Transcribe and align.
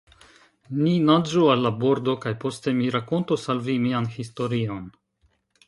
Ni 0.77 0.93
naĝu 1.09 1.43
al 1.55 1.61
la 1.65 1.71
bordo, 1.83 2.17
kaj 2.25 2.33
poste 2.45 2.75
mi 2.79 2.89
rakontos 2.97 3.47
al 3.55 3.63
vi 3.71 3.79
mian 3.87 4.11
historion. 4.17 4.85